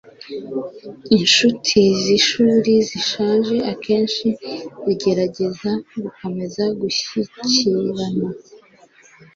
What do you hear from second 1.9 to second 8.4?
zishuri zishaje akenshi zigerageza gukomeza gushyikirana.